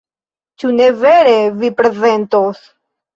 Ĉu 0.61 0.69
ne 0.77 0.87
vere, 1.03 1.35
vi 1.59 1.71
prezentos? 1.83 2.63